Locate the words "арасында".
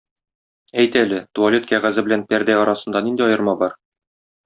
2.65-3.07